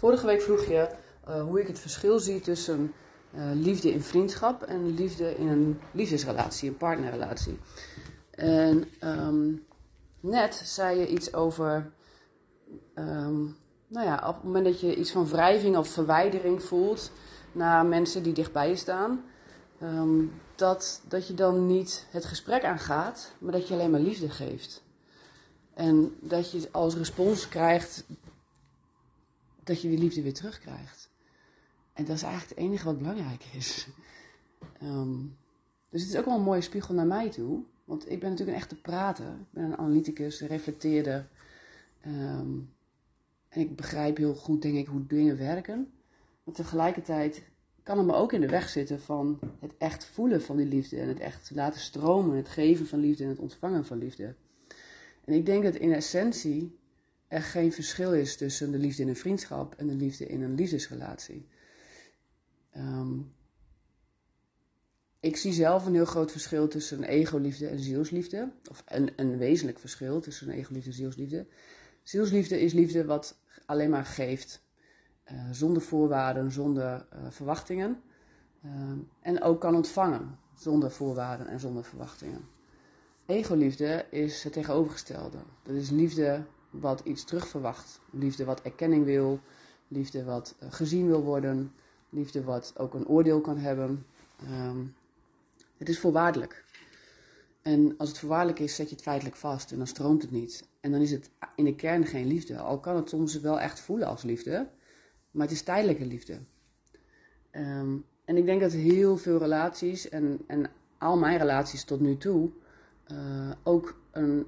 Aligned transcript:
Vorige 0.00 0.26
week 0.26 0.42
vroeg 0.42 0.64
je 0.64 0.88
uh, 1.28 1.42
hoe 1.42 1.60
ik 1.60 1.66
het 1.66 1.78
verschil 1.78 2.18
zie 2.18 2.40
tussen 2.40 2.92
uh, 3.34 3.42
liefde 3.54 3.92
in 3.92 4.02
vriendschap 4.02 4.62
en 4.62 4.94
liefde 4.94 5.36
in 5.36 5.48
een 5.48 5.80
liefdesrelatie, 5.92 6.68
een 6.68 6.76
partnerrelatie. 6.76 7.58
En 8.30 8.84
um, 9.04 9.66
net 10.20 10.54
zei 10.54 10.98
je 10.98 11.08
iets 11.08 11.34
over, 11.34 11.92
um, 12.94 13.56
nou 13.86 14.06
ja, 14.06 14.28
op 14.28 14.34
het 14.34 14.44
moment 14.44 14.64
dat 14.64 14.80
je 14.80 14.96
iets 14.96 15.12
van 15.12 15.28
wrijving 15.28 15.76
of 15.76 15.88
verwijdering 15.88 16.62
voelt 16.62 17.10
naar 17.52 17.86
mensen 17.86 18.22
die 18.22 18.32
dichtbij 18.32 18.68
je 18.68 18.76
staan, 18.76 19.24
um, 19.82 20.32
dat, 20.54 21.02
dat 21.08 21.26
je 21.26 21.34
dan 21.34 21.66
niet 21.66 22.06
het 22.10 22.24
gesprek 22.24 22.64
aangaat, 22.64 23.32
maar 23.38 23.52
dat 23.52 23.68
je 23.68 23.74
alleen 23.74 23.90
maar 23.90 24.00
liefde 24.00 24.30
geeft. 24.30 24.82
En 25.74 26.16
dat 26.20 26.50
je 26.50 26.68
als 26.70 26.94
respons 26.94 27.48
krijgt 27.48 28.04
dat 29.64 29.82
je 29.82 29.88
die 29.88 29.98
liefde 29.98 30.22
weer 30.22 30.34
terugkrijgt. 30.34 31.10
En 31.92 32.04
dat 32.04 32.16
is 32.16 32.22
eigenlijk 32.22 32.54
het 32.58 32.68
enige 32.68 32.84
wat 32.84 32.98
belangrijk 32.98 33.44
is. 33.52 33.88
Um, 34.82 35.36
dus 35.88 36.02
het 36.02 36.10
is 36.10 36.18
ook 36.18 36.24
wel 36.24 36.36
een 36.36 36.42
mooie 36.42 36.60
spiegel 36.60 36.94
naar 36.94 37.06
mij 37.06 37.30
toe. 37.30 37.62
Want 37.84 38.10
ik 38.10 38.20
ben 38.20 38.30
natuurlijk 38.30 38.56
een 38.56 38.62
echte 38.62 38.80
prater. 38.80 39.26
Ik 39.26 39.50
ben 39.50 39.64
een 39.64 39.76
analyticus, 39.76 40.40
een 40.40 40.48
reflecteerder. 40.48 41.28
Um, 42.06 42.72
en 43.48 43.60
ik 43.60 43.76
begrijp 43.76 44.16
heel 44.16 44.34
goed, 44.34 44.62
denk 44.62 44.76
ik, 44.76 44.86
hoe 44.86 45.06
dingen 45.06 45.38
werken. 45.38 45.92
Maar 46.44 46.54
tegelijkertijd 46.54 47.42
kan 47.82 47.98
het 47.98 48.06
me 48.06 48.14
ook 48.14 48.32
in 48.32 48.40
de 48.40 48.48
weg 48.48 48.68
zitten 48.68 49.00
van 49.00 49.38
het 49.60 49.72
echt 49.78 50.04
voelen 50.04 50.42
van 50.42 50.56
die 50.56 50.66
liefde. 50.66 51.00
En 51.00 51.08
het 51.08 51.20
echt 51.20 51.50
laten 51.54 51.80
stromen. 51.80 52.36
Het 52.36 52.48
geven 52.48 52.86
van 52.86 52.98
liefde 52.98 53.24
en 53.24 53.30
het 53.30 53.38
ontvangen 53.38 53.84
van 53.84 53.98
liefde. 53.98 54.34
En 55.24 55.34
ik 55.34 55.46
denk 55.46 55.62
dat 55.62 55.74
in 55.74 55.92
essentie 55.92 56.78
er 57.30 57.42
geen 57.42 57.72
verschil 57.72 58.14
is 58.14 58.36
tussen 58.36 58.70
de 58.70 58.78
liefde 58.78 59.02
in 59.02 59.08
een 59.08 59.16
vriendschap 59.16 59.74
en 59.74 59.86
de 59.86 59.94
liefde 59.94 60.26
in 60.26 60.42
een 60.42 60.54
liefdesrelatie. 60.54 61.48
Um, 62.76 63.32
ik 65.20 65.36
zie 65.36 65.52
zelf 65.52 65.86
een 65.86 65.94
heel 65.94 66.04
groot 66.04 66.30
verschil 66.30 66.68
tussen 66.68 67.04
ego-liefde 67.04 67.66
en 67.66 67.80
zielsliefde. 67.80 68.52
Of 68.70 68.82
een, 68.86 69.12
een 69.16 69.38
wezenlijk 69.38 69.78
verschil 69.78 70.20
tussen 70.20 70.48
een 70.48 70.54
ego-liefde 70.54 70.90
en 70.90 70.96
zielsliefde. 70.96 71.46
Zielsliefde 72.02 72.60
is 72.60 72.72
liefde 72.72 73.04
wat 73.04 73.38
alleen 73.66 73.90
maar 73.90 74.04
geeft. 74.04 74.62
Uh, 75.32 75.50
zonder 75.50 75.82
voorwaarden, 75.82 76.52
zonder 76.52 77.06
uh, 77.14 77.30
verwachtingen. 77.30 78.00
Uh, 78.64 78.72
en 79.20 79.42
ook 79.42 79.60
kan 79.60 79.74
ontvangen 79.74 80.38
zonder 80.54 80.90
voorwaarden 80.90 81.46
en 81.46 81.60
zonder 81.60 81.84
verwachtingen. 81.84 82.48
Ego-liefde 83.26 84.06
is 84.10 84.44
het 84.44 84.52
tegenovergestelde. 84.52 85.38
Dat 85.62 85.74
is 85.74 85.90
liefde 85.90 86.44
wat 86.70 87.00
iets 87.04 87.24
terugverwacht. 87.24 88.00
Liefde 88.10 88.44
wat 88.44 88.62
erkenning 88.62 89.04
wil. 89.04 89.40
Liefde 89.88 90.24
wat 90.24 90.54
uh, 90.62 90.72
gezien 90.72 91.06
wil 91.06 91.22
worden. 91.22 91.72
Liefde 92.08 92.44
wat 92.44 92.72
ook 92.76 92.94
een 92.94 93.06
oordeel 93.06 93.40
kan 93.40 93.58
hebben. 93.58 94.06
Um, 94.42 94.94
het 95.76 95.88
is 95.88 96.00
voorwaardelijk. 96.00 96.64
En 97.62 97.94
als 97.98 98.08
het 98.08 98.18
voorwaardelijk 98.18 98.58
is, 98.58 98.74
zet 98.74 98.88
je 98.88 98.94
het 98.94 99.04
feitelijk 99.04 99.36
vast 99.36 99.72
en 99.72 99.78
dan 99.78 99.86
stroomt 99.86 100.22
het 100.22 100.30
niet. 100.30 100.68
En 100.80 100.92
dan 100.92 101.00
is 101.00 101.10
het 101.10 101.30
in 101.54 101.64
de 101.64 101.74
kern 101.74 102.06
geen 102.06 102.26
liefde. 102.26 102.58
Al 102.58 102.80
kan 102.80 102.96
het 102.96 103.08
soms 103.08 103.40
wel 103.40 103.60
echt 103.60 103.80
voelen 103.80 104.08
als 104.08 104.22
liefde, 104.22 104.68
maar 105.30 105.46
het 105.46 105.54
is 105.54 105.62
tijdelijke 105.62 106.06
liefde. 106.06 106.38
Um, 107.52 108.04
en 108.24 108.36
ik 108.36 108.44
denk 108.44 108.60
dat 108.60 108.72
heel 108.72 109.16
veel 109.16 109.38
relaties 109.38 110.08
en, 110.08 110.40
en 110.46 110.70
al 110.98 111.18
mijn 111.18 111.38
relaties 111.38 111.84
tot 111.84 112.00
nu 112.00 112.16
toe 112.16 112.50
uh, 113.12 113.50
ook 113.62 114.00
een, 114.10 114.46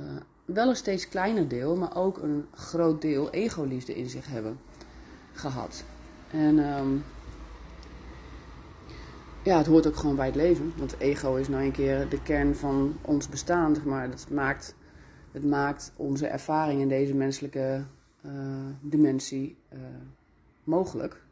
uh, 0.00 0.16
wel 0.52 0.68
een 0.68 0.76
steeds 0.76 1.08
kleiner 1.08 1.48
deel, 1.48 1.76
maar 1.76 1.96
ook 1.96 2.18
een 2.18 2.46
groot 2.54 3.00
deel 3.00 3.30
ego-liefde 3.30 3.94
in 3.94 4.08
zich 4.08 4.26
hebben 4.26 4.58
gehad. 5.32 5.84
En 6.30 6.58
um, 6.58 7.04
ja, 9.42 9.58
het 9.58 9.66
hoort 9.66 9.86
ook 9.86 9.96
gewoon 9.96 10.16
bij 10.16 10.26
het 10.26 10.34
leven. 10.34 10.72
Want 10.76 10.98
ego 10.98 11.34
is 11.34 11.48
nou 11.48 11.64
een 11.64 11.72
keer 11.72 12.08
de 12.08 12.22
kern 12.22 12.56
van 12.56 12.96
ons 13.00 13.28
bestaan, 13.28 13.74
zeg 13.74 13.84
maar. 13.84 14.10
Dat 14.10 14.30
maakt, 14.30 14.74
het 15.32 15.44
maakt 15.44 15.92
onze 15.96 16.26
ervaring 16.26 16.80
in 16.80 16.88
deze 16.88 17.14
menselijke 17.14 17.84
uh, 18.26 18.32
dimensie 18.80 19.56
uh, 19.72 19.78
mogelijk. 20.64 21.22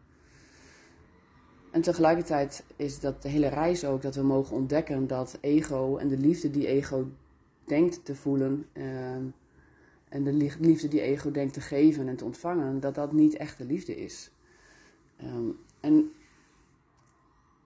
En 1.71 1.83
tegelijkertijd 1.83 2.65
is 2.77 3.01
dat 3.01 3.23
de 3.23 3.29
hele 3.29 3.49
reis 3.49 3.85
ook 3.85 4.03
dat 4.03 4.15
we 4.15 4.23
mogen 4.23 4.57
ontdekken 4.57 5.07
dat 5.07 5.39
ego 5.41 5.97
en 5.97 6.09
de 6.09 6.19
liefde 6.19 6.51
die 6.51 6.67
ego 6.67 7.07
denkt 7.71 8.05
te 8.05 8.15
voelen 8.15 8.67
uh, 8.73 9.15
en 10.09 10.25
de 10.25 10.33
liefde 10.59 10.89
die 10.89 11.01
ego 11.01 11.31
denkt 11.31 11.55
te 11.55 11.61
geven 11.61 12.09
en 12.09 12.17
te 12.17 12.25
ontvangen, 12.25 12.81
dat 12.81 12.95
dat 12.95 13.13
niet 13.13 13.37
echte 13.37 13.65
liefde 13.65 13.97
is. 13.97 14.31
Um, 15.23 15.59
en 15.81 16.13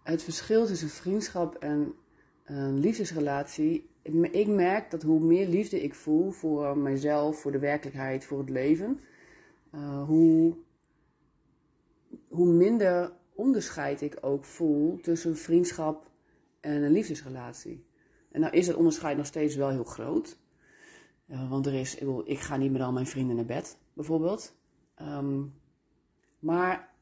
het 0.02 0.22
verschil 0.22 0.66
tussen 0.66 0.88
vriendschap 0.88 1.54
en 1.54 1.94
een 2.44 2.78
liefdesrelatie. 2.78 3.88
Ik 4.30 4.46
merk 4.46 4.90
dat 4.90 5.02
hoe 5.02 5.20
meer 5.20 5.48
liefde 5.48 5.82
ik 5.82 5.94
voel 5.94 6.30
voor 6.30 6.78
mijzelf, 6.78 7.40
voor 7.40 7.52
de 7.52 7.58
werkelijkheid, 7.58 8.24
voor 8.24 8.38
het 8.38 8.50
leven, 8.50 9.00
uh, 9.74 10.04
hoe, 10.04 10.56
hoe 12.28 12.52
minder 12.52 13.12
onderscheid 13.34 14.00
ik 14.00 14.18
ook 14.20 14.44
voel 14.44 15.00
tussen 15.00 15.36
vriendschap 15.36 16.10
en 16.60 16.82
een 16.82 16.92
liefdesrelatie. 16.92 17.84
En 18.34 18.40
nou 18.40 18.52
is 18.52 18.66
het 18.66 18.76
onderscheid 18.76 19.16
nog 19.16 19.26
steeds 19.26 19.54
wel 19.54 19.68
heel 19.68 19.84
groot. 19.84 20.38
Want 21.26 21.66
er 21.66 21.74
is, 21.74 21.94
ik, 21.94 22.00
wil, 22.00 22.22
ik, 22.24 22.38
ga 22.38 22.56
niet 22.56 22.72
met 22.72 22.80
al 22.80 22.92
mijn 22.92 23.06
vrienden 23.06 23.36
naar 23.36 23.44
bed, 23.44 23.78
bijvoorbeeld. 23.92 24.56
Um, 25.02 25.54
maar 26.38 26.94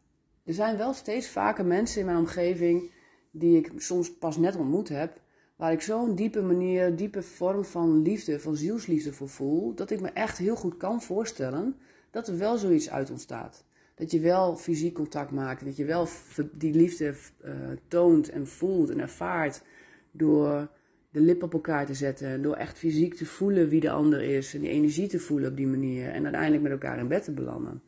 er 0.44 0.54
zijn 0.54 0.76
wel 0.76 0.92
steeds 0.92 1.28
vaker 1.28 1.64
mensen 1.64 2.00
in 2.00 2.06
mijn 2.06 2.18
omgeving 2.18 2.90
die 3.30 3.56
ik 3.56 3.72
soms 3.76 4.18
pas 4.18 4.36
net 4.36 4.56
ontmoet 4.56 4.88
heb, 4.88 5.20
waar 5.56 5.72
ik 5.72 5.80
zo'n 5.80 6.14
diepe 6.14 6.42
manier, 6.42 6.96
diepe 6.96 7.22
vorm 7.22 7.64
van 7.64 8.02
liefde, 8.02 8.40
van 8.40 8.56
zielsliefde 8.56 9.12
voor 9.12 9.28
voel, 9.28 9.74
dat 9.74 9.90
ik 9.90 10.00
me 10.00 10.08
echt 10.08 10.38
heel 10.38 10.56
goed 10.56 10.76
kan 10.76 11.02
voorstellen 11.02 11.76
dat 12.10 12.28
er 12.28 12.38
wel 12.38 12.56
zoiets 12.56 12.90
uit 12.90 13.10
ontstaat. 13.10 13.64
Dat 13.94 14.10
je 14.10 14.20
wel 14.20 14.56
fysiek 14.56 14.94
contact 14.94 15.30
maakt, 15.30 15.64
dat 15.64 15.76
je 15.76 15.84
wel 15.84 16.08
die 16.52 16.74
liefde 16.74 17.14
uh, 17.44 17.70
toont 17.88 18.28
en 18.28 18.46
voelt 18.46 18.90
en 18.90 19.00
ervaart 19.00 19.62
door 20.10 20.70
de 21.12 21.20
lip 21.20 21.42
op 21.42 21.52
elkaar 21.52 21.86
te 21.86 21.94
zetten, 21.94 22.42
door 22.42 22.54
echt 22.54 22.78
fysiek 22.78 23.14
te 23.14 23.26
voelen 23.26 23.68
wie 23.68 23.80
de 23.80 23.90
ander 23.90 24.22
is 24.22 24.54
en 24.54 24.60
die 24.60 24.70
energie 24.70 25.08
te 25.08 25.18
voelen 25.18 25.50
op 25.50 25.56
die 25.56 25.66
manier 25.66 26.08
en 26.08 26.22
uiteindelijk 26.22 26.62
met 26.62 26.72
elkaar 26.72 26.98
in 26.98 27.08
bed 27.08 27.24
te 27.24 27.32
belanden. 27.32 27.82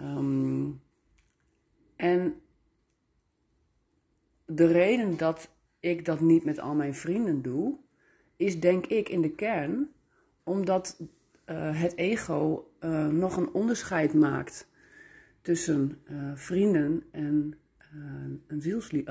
Um, 0.00 0.80
en 1.96 2.34
de 4.46 4.66
reden 4.66 5.16
dat 5.16 5.50
ik 5.80 6.04
dat 6.04 6.20
niet 6.20 6.44
met 6.44 6.58
al 6.58 6.74
mijn 6.74 6.94
vrienden 6.94 7.42
doe, 7.42 7.76
is 8.36 8.60
denk 8.60 8.86
ik 8.86 9.08
in 9.08 9.20
de 9.20 9.30
kern 9.30 9.90
omdat 10.44 11.00
uh, 11.00 11.80
het 11.80 11.96
ego 11.96 12.70
uh, 12.80 13.06
nog 13.06 13.36
een 13.36 13.52
onderscheid 13.52 14.14
maakt 14.14 14.68
tussen 15.42 15.98
uh, 16.10 16.32
vrienden 16.34 17.02
en 17.10 17.54
een 18.46 18.62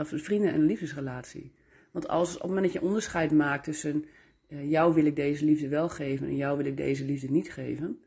vrienden 0.05 0.53
en 0.53 0.65
liefdesrelatie. 0.65 1.51
Want 1.99 2.11
als 2.11 2.35
op 2.35 2.41
het 2.41 2.47
moment 2.47 2.65
dat 2.65 2.81
je 2.81 2.87
onderscheid 2.87 3.31
maakt 3.31 3.63
tussen 3.63 4.05
jou 4.47 4.93
wil 4.93 5.05
ik 5.05 5.15
deze 5.15 5.45
liefde 5.45 5.67
wel 5.67 5.89
geven 5.89 6.27
en 6.27 6.35
jou 6.35 6.57
wil 6.57 6.65
ik 6.65 6.77
deze 6.77 7.05
liefde 7.05 7.31
niet 7.31 7.51
geven, 7.51 7.99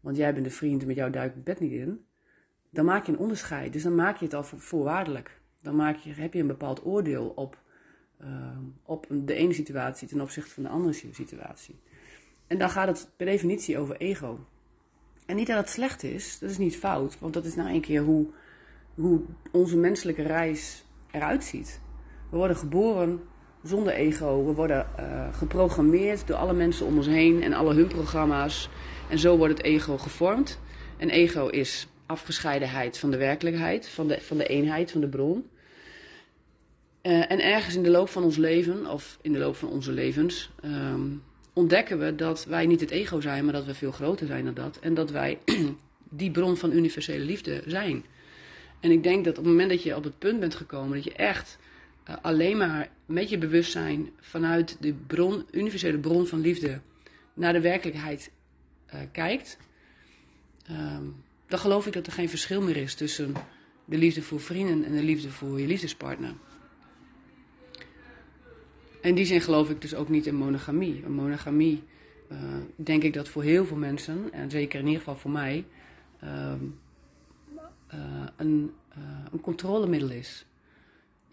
want 0.00 0.16
jij 0.16 0.32
bent 0.32 0.44
de 0.44 0.50
vriend 0.50 0.80
en 0.80 0.86
met 0.86 0.96
jou 0.96 1.10
duik 1.10 1.28
ik 1.28 1.34
het 1.34 1.44
bed 1.44 1.60
niet 1.60 1.72
in, 1.72 2.04
dan 2.70 2.84
maak 2.84 3.06
je 3.06 3.12
een 3.12 3.18
onderscheid. 3.18 3.72
Dus 3.72 3.82
dan 3.82 3.94
maak 3.94 4.16
je 4.16 4.24
het 4.24 4.34
al 4.34 4.44
voorwaardelijk. 4.44 5.40
Dan 5.62 5.76
maak 5.76 5.96
je, 5.96 6.12
heb 6.12 6.32
je 6.32 6.40
een 6.40 6.46
bepaald 6.46 6.84
oordeel 6.84 7.26
op, 7.28 7.62
uh, 8.22 8.58
op 8.82 9.06
de 9.10 9.34
ene 9.34 9.52
situatie 9.52 10.08
ten 10.08 10.20
opzichte 10.20 10.50
van 10.50 10.62
de 10.62 10.68
andere 10.68 10.92
situatie. 11.12 11.80
En 12.46 12.58
dan 12.58 12.70
gaat 12.70 12.88
het 12.88 13.10
per 13.16 13.26
definitie 13.26 13.78
over 13.78 13.96
ego. 13.96 14.46
En 15.26 15.36
niet 15.36 15.46
dat 15.46 15.56
het 15.56 15.68
slecht 15.68 16.02
is, 16.02 16.38
dat 16.38 16.50
is 16.50 16.58
niet 16.58 16.76
fout, 16.76 17.18
want 17.18 17.34
dat 17.34 17.44
is 17.44 17.54
nou 17.54 17.70
een 17.70 17.80
keer 17.80 18.02
hoe, 18.02 18.26
hoe 18.94 19.20
onze 19.52 19.76
menselijke 19.76 20.22
reis 20.22 20.84
eruit 21.10 21.44
ziet. 21.44 21.80
We 22.30 22.36
worden 22.36 22.56
geboren 22.56 23.20
zonder 23.64 23.92
ego, 23.92 24.44
we 24.44 24.52
worden 24.52 24.86
uh, 25.00 25.34
geprogrammeerd 25.34 26.26
door 26.26 26.36
alle 26.36 26.52
mensen 26.52 26.86
om 26.86 26.96
ons 26.96 27.06
heen 27.06 27.42
en 27.42 27.52
alle 27.52 27.74
hun 27.74 27.86
programma's. 27.86 28.68
En 29.08 29.18
zo 29.18 29.36
wordt 29.36 29.56
het 29.58 29.66
ego 29.66 29.98
gevormd. 29.98 30.58
En 30.96 31.10
ego 31.10 31.48
is 31.48 31.88
afgescheidenheid 32.06 32.98
van 32.98 33.10
de 33.10 33.16
werkelijkheid, 33.16 33.88
van 33.88 34.08
de, 34.08 34.20
van 34.20 34.36
de 34.36 34.46
eenheid, 34.46 34.90
van 34.90 35.00
de 35.00 35.08
bron. 35.08 35.46
Uh, 37.02 37.30
en 37.30 37.40
ergens 37.40 37.74
in 37.74 37.82
de 37.82 37.90
loop 37.90 38.08
van 38.08 38.22
ons 38.22 38.36
leven, 38.36 38.90
of 38.90 39.18
in 39.22 39.32
de 39.32 39.38
loop 39.38 39.56
van 39.56 39.68
onze 39.68 39.92
levens, 39.92 40.50
um, 40.64 41.22
ontdekken 41.52 41.98
we 41.98 42.14
dat 42.14 42.44
wij 42.44 42.66
niet 42.66 42.80
het 42.80 42.90
ego 42.90 43.20
zijn, 43.20 43.44
maar 43.44 43.52
dat 43.52 43.64
we 43.64 43.74
veel 43.74 43.92
groter 43.92 44.26
zijn 44.26 44.44
dan 44.44 44.54
dat. 44.54 44.78
En 44.80 44.94
dat 44.94 45.10
wij 45.10 45.38
die 46.08 46.30
bron 46.30 46.56
van 46.56 46.72
universele 46.72 47.24
liefde 47.24 47.62
zijn. 47.66 48.04
En 48.80 48.90
ik 48.90 49.02
denk 49.02 49.24
dat 49.24 49.38
op 49.38 49.44
het 49.44 49.52
moment 49.52 49.70
dat 49.70 49.82
je 49.82 49.96
op 49.96 50.04
het 50.04 50.18
punt 50.18 50.40
bent 50.40 50.54
gekomen 50.54 50.94
dat 50.94 51.04
je 51.04 51.12
echt 51.12 51.58
uh, 52.08 52.16
alleen 52.22 52.56
maar 52.56 52.90
met 53.06 53.28
je 53.28 53.38
bewustzijn 53.38 54.10
vanuit 54.20 54.76
de 54.80 54.94
bron, 55.06 55.44
universele 55.50 55.98
bron 55.98 56.26
van 56.26 56.40
liefde 56.40 56.80
naar 57.34 57.52
de 57.52 57.60
werkelijkheid 57.60 58.30
uh, 58.94 59.00
kijkt, 59.12 59.58
um, 60.70 61.24
dan 61.46 61.58
geloof 61.58 61.86
ik 61.86 61.92
dat 61.92 62.06
er 62.06 62.12
geen 62.12 62.28
verschil 62.28 62.62
meer 62.62 62.76
is 62.76 62.94
tussen 62.94 63.34
de 63.84 63.98
liefde 63.98 64.22
voor 64.22 64.40
vrienden 64.40 64.84
en 64.84 64.92
de 64.92 65.02
liefde 65.02 65.30
voor 65.30 65.60
je 65.60 65.66
liefdespartner. 65.66 66.34
In 69.00 69.14
die 69.14 69.24
zin 69.24 69.40
geloof 69.40 69.70
ik 69.70 69.80
dus 69.80 69.94
ook 69.94 70.08
niet 70.08 70.26
in 70.26 70.34
monogamie. 70.34 71.02
Een 71.04 71.12
monogamie, 71.12 71.82
uh, 72.32 72.38
denk 72.76 73.02
ik 73.02 73.12
dat 73.12 73.28
voor 73.28 73.42
heel 73.42 73.64
veel 73.64 73.76
mensen, 73.76 74.32
en 74.32 74.50
zeker 74.50 74.78
in 74.78 74.86
ieder 74.86 75.00
geval 75.00 75.16
voor 75.16 75.30
mij, 75.30 75.64
uh, 76.24 76.52
een, 78.36 78.72
een 79.32 79.40
controlemiddel 79.40 80.10
is. 80.10 80.46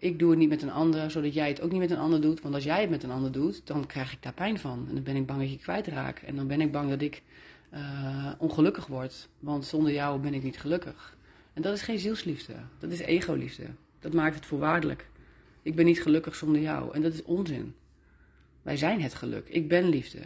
Ik 0.02 0.18
doe 0.18 0.30
het 0.30 0.38
niet 0.38 0.48
met 0.48 0.62
een 0.62 0.70
ander, 0.70 1.10
zodat 1.10 1.34
jij 1.34 1.48
het 1.48 1.60
ook 1.60 1.70
niet 1.70 1.80
met 1.80 1.90
een 1.90 1.98
ander 1.98 2.20
doet. 2.20 2.40
Want 2.40 2.54
als 2.54 2.64
jij 2.64 2.80
het 2.80 2.90
met 2.90 3.02
een 3.02 3.10
ander 3.10 3.32
doet, 3.32 3.66
dan 3.66 3.86
krijg 3.86 4.12
ik 4.12 4.22
daar 4.22 4.32
pijn 4.32 4.58
van. 4.58 4.84
En 4.88 4.94
dan 4.94 5.02
ben 5.02 5.16
ik 5.16 5.26
bang 5.26 5.40
dat 5.40 5.50
je 5.50 5.58
kwijtraak. 5.58 6.18
En 6.18 6.36
dan 6.36 6.46
ben 6.46 6.60
ik 6.60 6.72
bang 6.72 6.90
dat 6.90 7.00
ik 7.00 7.22
ongelukkig 8.38 8.86
word. 8.86 9.28
Want 9.38 9.64
zonder 9.64 9.92
jou 9.92 10.20
ben 10.20 10.34
ik 10.34 10.42
niet 10.42 10.58
gelukkig. 10.58 11.16
En 11.52 11.62
dat 11.62 11.74
is 11.74 11.82
geen 11.82 11.98
zielsliefde. 11.98 12.54
Dat 12.78 12.90
is 12.90 12.98
egoliefde. 12.98 13.66
Dat 13.98 14.12
maakt 14.12 14.34
het 14.34 14.46
voorwaardelijk. 14.46 15.10
Ik 15.62 15.74
ben 15.74 15.84
niet 15.84 16.02
gelukkig 16.02 16.34
zonder 16.34 16.60
jou. 16.60 16.94
En 16.94 17.02
dat 17.02 17.12
is 17.12 17.22
onzin. 17.22 17.74
Wij 18.62 18.76
zijn 18.76 19.02
het 19.02 19.14
geluk. 19.14 19.48
Ik 19.48 19.68
ben 19.68 19.88
liefde. 19.88 20.20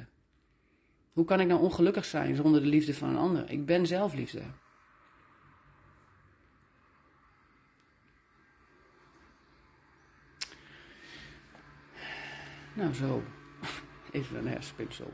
Hoe 1.12 1.25
kan 1.25 1.40
ik 1.40 1.46
nou 1.46 1.61
ongelukkig 1.61 2.05
zijn 2.05 2.37
zonder 2.37 2.62
de 2.62 2.69
liefde 2.69 2.94
van 2.94 3.08
een 3.08 3.17
ander? 3.17 3.50
Ik 3.50 3.67
ben 3.67 3.87
zelf 3.87 4.14
Nou 12.76 12.94
zo, 12.94 13.23
even 14.11 14.37
een 14.37 14.49
herspinsel. 14.49 15.12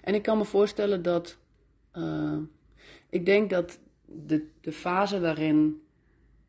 En 0.00 0.14
ik 0.14 0.22
kan 0.22 0.38
me 0.38 0.44
voorstellen 0.44 1.02
dat 1.02 1.38
uh, 1.94 2.38
ik 3.08 3.26
denk 3.26 3.50
dat 3.50 3.78
de, 4.04 4.46
de 4.60 4.72
fase 4.72 5.20
waarin, 5.20 5.82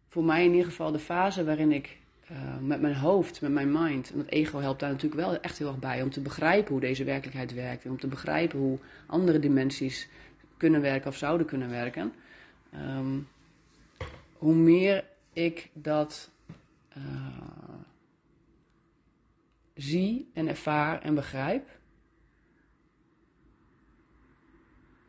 voor 0.07 0.23
mij 0.23 0.45
in 0.45 0.51
ieder 0.51 0.65
geval 0.65 0.91
de 0.91 0.99
fase 0.99 1.43
waarin 1.43 1.71
ik 1.71 1.97
uh, 2.31 2.57
met 2.61 2.81
mijn 2.81 2.95
hoofd, 2.95 3.41
met 3.41 3.51
mijn 3.51 3.71
mind, 3.71 4.11
en 4.11 4.17
het 4.17 4.31
ego 4.31 4.59
helpt 4.59 4.79
daar 4.79 4.91
natuurlijk 4.91 5.21
wel 5.21 5.39
echt 5.39 5.57
heel 5.57 5.67
erg 5.67 5.79
bij 5.79 6.01
om 6.01 6.09
te 6.09 6.21
begrijpen 6.21 6.71
hoe 6.71 6.81
deze 6.81 7.03
werkelijkheid 7.03 7.53
werkt 7.53 7.85
en 7.85 7.91
om 7.91 7.99
te 7.99 8.07
begrijpen 8.07 8.59
hoe 8.59 8.79
andere 9.05 9.39
dimensies 9.39 10.09
kunnen 10.57 10.81
werken 10.81 11.09
of 11.09 11.17
zouden 11.17 11.47
kunnen 11.47 11.69
werken. 11.69 12.13
Um, 12.97 13.27
hoe 14.37 14.55
meer 14.55 15.03
ik 15.33 15.69
dat 15.73 16.29
uh, 16.97 17.03
zie 19.73 20.29
en 20.33 20.47
ervaar 20.47 21.01
en 21.01 21.15
begrijp, 21.15 21.75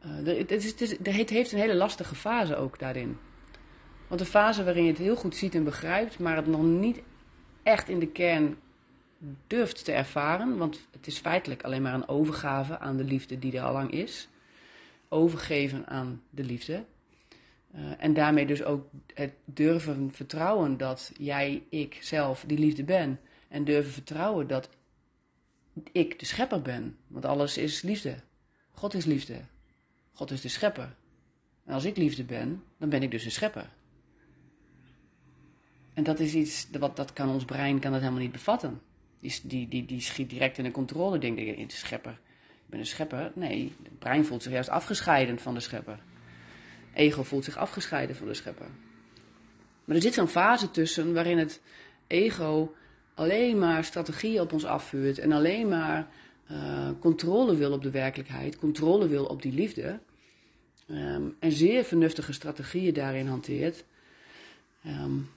Uh, 0.07 0.27
het, 0.27 0.51
het, 0.51 0.99
het, 1.03 1.31
heeft 1.31 1.53
een 1.53 1.59
hele 1.59 1.75
lastige 1.75 2.15
fase 2.15 2.57
ook 2.57 2.79
daarin. 2.79 3.19
Want 4.09 4.21
een 4.21 4.27
fase 4.27 4.65
waarin 4.65 4.85
je 4.85 4.91
het 4.91 4.99
heel 4.99 5.17
goed 5.17 5.37
ziet 5.37 5.55
en 5.55 5.65
begrijpt, 5.65 6.19
maar 6.19 6.37
het 6.37 6.47
nog 6.47 6.63
niet 6.63 7.03
echt 7.63 7.89
in 7.89 7.99
de 7.99 8.09
kern 8.09 8.57
durft 9.47 9.85
te 9.85 9.93
ervaren. 9.93 10.57
Want 10.57 10.89
het 10.91 11.07
is 11.07 11.19
feitelijk 11.19 11.63
alleen 11.63 11.83
maar 11.83 11.95
een 11.95 12.09
overgave 12.09 12.79
aan 12.79 12.97
de 12.97 13.05
liefde 13.05 13.39
die 13.39 13.57
er 13.57 13.65
al 13.65 13.73
lang 13.73 13.91
is. 13.91 14.29
Overgeven 15.09 15.87
aan 15.87 16.23
de 16.31 16.45
liefde. 16.45 16.85
Uh, 17.75 17.81
en 17.99 18.15
daarmee 18.15 18.47
dus 18.47 18.63
ook 18.63 18.89
het 19.15 19.33
durven 19.45 20.13
vertrouwen 20.13 20.77
dat 20.77 21.13
jij, 21.19 21.63
ik 21.69 21.99
zelf 22.01 22.45
die 22.47 22.59
liefde 22.59 22.85
ben. 22.85 23.21
En 23.49 23.65
durven 23.65 23.93
vertrouwen 23.93 24.47
dat 24.47 24.69
ik 25.93 26.19
de 26.19 26.27
schepper 26.27 26.63
ben. 26.63 26.97
Want 27.07 27.25
alles 27.25 27.59
is 27.59 27.83
liefde. 27.83 28.17
God 28.71 28.95
is 28.95 29.05
liefde. 29.05 29.41
God 30.13 30.31
is 30.31 30.41
de 30.41 30.49
schepper. 30.49 30.97
En 31.65 31.75
als 31.75 31.85
ik 31.85 31.97
liefde 31.97 32.25
ben, 32.25 32.63
dan 32.79 32.89
ben 32.89 33.03
ik 33.03 33.11
dus 33.11 33.25
een 33.25 33.31
schepper. 33.31 33.69
En 35.95 36.03
dat 36.05 36.21
is 36.21 36.35
iets, 36.35 36.69
wat, 36.79 36.97
dat 36.97 37.13
kan 37.13 37.29
ons 37.29 37.45
brein 37.45 37.79
kan 37.79 37.91
dat 37.93 38.01
helemaal 38.01 38.23
niet 38.23 38.33
bevatten. 38.33 38.81
Die, 39.21 39.41
die, 39.43 39.69
die, 39.69 39.85
die 39.85 40.01
schiet 40.01 40.31
direct 40.31 40.59
in 40.59 40.65
de 40.65 40.71
controle, 40.71 41.19
denk 41.19 41.39
ik, 41.39 41.57
in 41.57 41.67
de 41.67 41.75
schepper. 41.75 42.13
Ik 42.49 42.67
ben 42.67 42.79
een 42.79 42.87
schepper. 42.87 43.33
Nee, 43.35 43.73
het 43.83 43.99
brein 43.99 44.25
voelt 44.25 44.43
zich 44.43 44.53
juist 44.53 44.69
afgescheiden 44.69 45.39
van 45.39 45.55
de 45.55 45.61
schepper. 45.61 45.99
Ego 46.97 47.23
voelt 47.23 47.45
zich 47.45 47.57
afgescheiden 47.57 48.17
van 48.17 48.27
de 48.27 48.35
schepper. 48.35 48.67
Maar 49.85 49.97
er 49.97 50.03
zit 50.03 50.15
zo'n 50.15 50.29
fase 50.29 50.71
tussen 50.71 51.15
waarin 51.15 51.39
het 51.39 51.61
ego 52.07 52.75
alleen 53.15 53.59
maar 53.59 53.85
strategieën 53.85 54.41
op 54.41 54.53
ons 54.53 54.65
afvuurt 54.65 55.19
en 55.19 55.33
alleen 55.33 55.69
maar 55.69 56.09
uh, 56.51 56.89
controle 57.01 57.57
wil 57.57 57.73
op 57.73 57.83
de 57.83 57.91
werkelijkheid, 57.91 58.59
controle 58.59 59.09
wil 59.09 59.25
op 59.25 59.43
die 59.43 59.53
liefde. 59.53 59.99
Um, 60.91 61.37
en 61.39 61.53
zeer 61.53 61.85
vernuftige 61.85 62.33
strategieën 62.33 62.95
daarin 62.95 63.27
hanteert. 63.27 63.85
Um, 64.87 65.31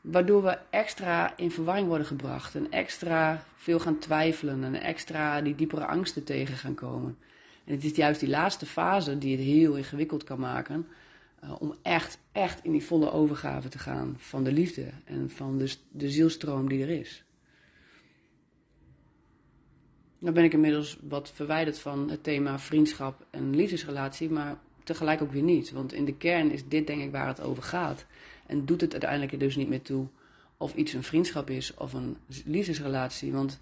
waardoor 0.00 0.42
we 0.42 0.58
extra 0.70 1.36
in 1.36 1.50
verwarring 1.50 1.86
worden 1.86 2.06
gebracht 2.06 2.54
en 2.54 2.70
extra 2.70 3.44
veel 3.56 3.78
gaan 3.78 3.98
twijfelen 3.98 4.64
en 4.64 4.74
extra 4.74 5.40
die 5.40 5.54
diepere 5.54 5.86
angsten 5.86 6.24
tegen 6.24 6.56
gaan 6.56 6.74
komen. 6.74 7.18
En 7.68 7.74
het 7.74 7.84
is 7.84 7.96
juist 7.96 8.20
die 8.20 8.28
laatste 8.28 8.66
fase 8.66 9.18
die 9.18 9.36
het 9.36 9.44
heel 9.44 9.76
ingewikkeld 9.76 10.24
kan 10.24 10.40
maken. 10.40 10.86
Uh, 11.44 11.54
om 11.60 11.74
echt, 11.82 12.18
echt 12.32 12.64
in 12.64 12.72
die 12.72 12.84
volle 12.84 13.10
overgave 13.12 13.68
te 13.68 13.78
gaan 13.78 14.14
van 14.18 14.44
de 14.44 14.52
liefde 14.52 14.90
en 15.04 15.30
van 15.30 15.58
de, 15.58 15.74
de 15.90 16.10
zielstroom 16.10 16.68
die 16.68 16.82
er 16.82 16.88
is. 16.88 17.24
Dan 20.18 20.34
ben 20.34 20.44
ik 20.44 20.52
inmiddels 20.52 20.98
wat 21.02 21.32
verwijderd 21.34 21.78
van 21.78 22.10
het 22.10 22.22
thema 22.22 22.58
vriendschap 22.58 23.26
en 23.30 23.56
liefdesrelatie, 23.56 24.30
maar 24.30 24.58
tegelijk 24.84 25.22
ook 25.22 25.32
weer 25.32 25.42
niet. 25.42 25.70
Want 25.70 25.92
in 25.92 26.04
de 26.04 26.14
kern 26.14 26.50
is 26.50 26.68
dit 26.68 26.86
denk 26.86 27.02
ik 27.02 27.10
waar 27.10 27.26
het 27.26 27.40
over 27.40 27.62
gaat. 27.62 28.06
En 28.46 28.64
doet 28.64 28.80
het 28.80 28.92
uiteindelijk 28.92 29.40
dus 29.40 29.56
niet 29.56 29.68
meer 29.68 29.82
toe 29.82 30.06
of 30.56 30.74
iets 30.74 30.92
een 30.92 31.02
vriendschap 31.02 31.50
is 31.50 31.74
of 31.74 31.92
een 31.92 32.16
liefdesrelatie. 32.44 33.32
Want 33.32 33.58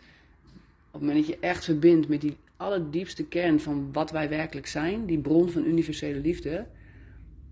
op 0.86 0.92
het 0.92 1.00
moment 1.00 1.26
dat 1.26 1.34
je 1.34 1.40
echt 1.40 1.64
verbindt 1.64 2.08
met 2.08 2.20
die 2.20 2.36
allerdiepste 2.56 3.24
kern 3.24 3.60
van 3.60 3.88
wat 3.92 4.10
wij 4.10 4.28
werkelijk 4.28 4.66
zijn, 4.66 5.06
die 5.06 5.18
bron 5.18 5.50
van 5.50 5.64
universele 5.64 6.20
liefde, 6.20 6.66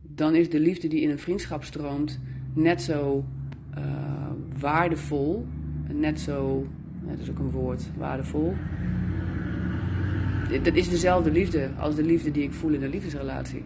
dan 0.02 0.34
is 0.34 0.50
de 0.50 0.60
liefde 0.60 0.88
die 0.88 1.00
in 1.00 1.10
een 1.10 1.18
vriendschap 1.18 1.64
stroomt 1.64 2.20
net 2.54 2.82
zo 2.82 3.24
uh, 3.78 4.30
waardevol, 4.58 5.46
net 5.88 6.20
zo 6.20 6.66
dat 7.06 7.18
is 7.18 7.30
ook 7.30 7.38
een 7.38 7.50
woord, 7.50 7.82
waardevol. 7.96 8.54
Dat 10.62 10.74
is 10.74 10.88
dezelfde 10.88 11.30
liefde 11.30 11.70
als 11.78 11.94
de 11.94 12.02
liefde 12.02 12.30
die 12.30 12.42
ik 12.42 12.52
voel 12.52 12.72
in 12.72 12.82
een 12.82 12.90
liefdesrelatie. 12.90 13.62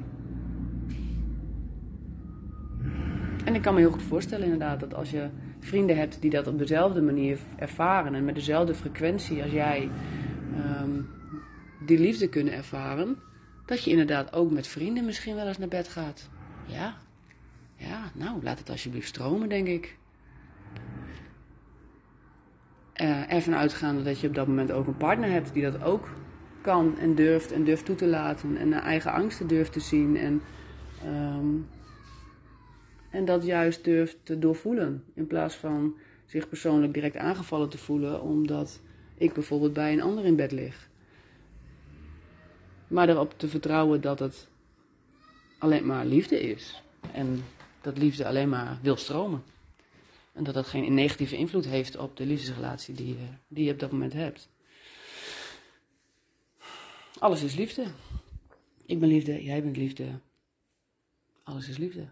En 3.44 3.54
ik 3.54 3.62
kan 3.62 3.74
me 3.74 3.80
heel 3.80 3.90
goed 3.90 4.02
voorstellen 4.02 4.44
inderdaad 4.44 4.80
dat 4.80 4.94
als 4.94 5.10
je 5.10 5.28
vrienden 5.60 5.96
hebt 5.96 6.20
die 6.20 6.30
dat 6.30 6.46
op 6.46 6.58
dezelfde 6.58 7.02
manier 7.02 7.38
ervaren 7.56 8.14
en 8.14 8.24
met 8.24 8.34
dezelfde 8.34 8.74
frequentie 8.74 9.42
als 9.42 9.52
jij 9.52 9.88
um, 10.82 11.06
die 11.88 11.98
liefde 11.98 12.28
kunnen 12.28 12.52
ervaren, 12.52 13.18
dat 13.66 13.84
je 13.84 13.90
inderdaad 13.90 14.32
ook 14.32 14.50
met 14.50 14.66
vrienden 14.66 15.04
misschien 15.04 15.34
wel 15.34 15.46
eens 15.46 15.58
naar 15.58 15.68
bed 15.68 15.88
gaat. 15.88 16.28
Ja, 16.66 16.96
ja, 17.76 18.10
nou 18.14 18.42
laat 18.42 18.58
het 18.58 18.70
alsjeblieft 18.70 19.08
stromen, 19.08 19.48
denk 19.48 19.66
ik 19.66 19.98
uh, 23.00 23.32
ervan 23.32 23.54
uitgaande 23.54 24.02
dat 24.02 24.20
je 24.20 24.28
op 24.28 24.34
dat 24.34 24.46
moment 24.46 24.72
ook 24.72 24.86
een 24.86 24.96
partner 24.96 25.30
hebt 25.30 25.52
die 25.52 25.62
dat 25.62 25.82
ook 25.82 26.08
kan 26.60 26.98
en 26.98 27.14
durft 27.14 27.52
en 27.52 27.64
durft 27.64 27.84
toe 27.84 27.96
te 27.96 28.06
laten 28.06 28.56
en 28.56 28.68
naar 28.68 28.82
eigen 28.82 29.12
angsten 29.12 29.46
durft 29.46 29.72
te 29.72 29.80
zien 29.80 30.16
en, 30.16 30.42
um, 31.06 31.68
en 33.10 33.24
dat 33.24 33.44
juist 33.44 33.84
durft 33.84 34.16
te 34.22 34.38
doorvoelen 34.38 35.04
in 35.14 35.26
plaats 35.26 35.54
van 35.54 35.94
zich 36.26 36.48
persoonlijk 36.48 36.94
direct 36.94 37.16
aangevallen 37.16 37.68
te 37.68 37.78
voelen 37.78 38.22
omdat 38.22 38.80
ik 39.14 39.32
bijvoorbeeld 39.32 39.72
bij 39.72 39.92
een 39.92 40.02
ander 40.02 40.24
in 40.24 40.36
bed 40.36 40.52
lig. 40.52 40.87
Maar 42.88 43.08
erop 43.08 43.38
te 43.38 43.48
vertrouwen 43.48 44.00
dat 44.00 44.18
het 44.18 44.48
alleen 45.58 45.86
maar 45.86 46.06
liefde 46.06 46.40
is 46.40 46.82
en 47.12 47.44
dat 47.80 47.98
liefde 47.98 48.26
alleen 48.26 48.48
maar 48.48 48.78
wil 48.82 48.96
stromen. 48.96 49.42
En 50.32 50.44
dat 50.44 50.54
dat 50.54 50.66
geen 50.66 50.94
negatieve 50.94 51.36
invloed 51.36 51.64
heeft 51.64 51.96
op 51.96 52.16
de 52.16 52.26
liefdesrelatie 52.26 52.94
die, 52.94 53.08
je, 53.08 53.26
die 53.48 53.64
je 53.64 53.72
op 53.72 53.78
dat 53.78 53.90
moment 53.90 54.12
hebt. 54.12 54.48
Alles 57.18 57.42
is 57.42 57.54
liefde. 57.54 57.86
Ik 58.86 59.00
ben 59.00 59.08
liefde, 59.08 59.42
jij 59.42 59.62
bent 59.62 59.76
liefde. 59.76 60.20
Alles 61.42 61.68
is 61.68 61.76
liefde. 61.76 62.08